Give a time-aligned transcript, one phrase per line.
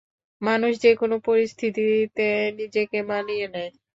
[0.41, 2.27] মানুষ যে-কোনো পরিস্থিতিতে
[2.59, 3.71] নিজেকে মানিয়ে নেয়।